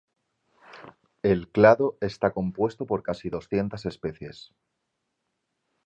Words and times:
El 1.21 1.51
clado 1.51 1.99
está 2.01 2.31
compuesto 2.33 2.87
por 2.87 3.03
casi 3.03 3.29
doscientas 3.29 3.85
especies. 3.85 4.51